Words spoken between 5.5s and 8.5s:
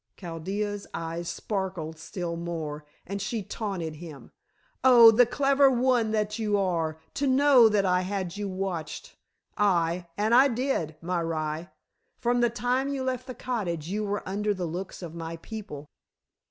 one that you are, to know that I had you